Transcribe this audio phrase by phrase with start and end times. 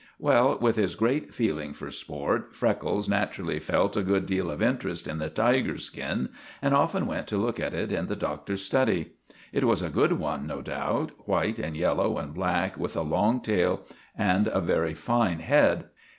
[0.17, 5.07] Well, with his great feeling for sport, Freckles naturally felt a good deal of interest
[5.07, 9.11] in the tiger's skin, and often went to look at it in the Doctor's study.
[9.53, 13.85] It was a good one, no doubt—white and yellow and black, with a long tail
[14.17, 15.85] and a very fine head.